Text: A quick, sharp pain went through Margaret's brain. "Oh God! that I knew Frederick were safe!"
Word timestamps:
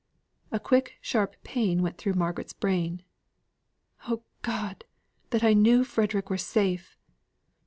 A 0.51 0.59
quick, 0.59 0.95
sharp 0.99 1.35
pain 1.43 1.83
went 1.83 1.99
through 1.99 2.15
Margaret's 2.15 2.53
brain. 2.55 3.03
"Oh 4.07 4.23
God! 4.41 4.83
that 5.29 5.43
I 5.43 5.53
knew 5.53 5.83
Frederick 5.83 6.27
were 6.31 6.39
safe!" 6.39 6.97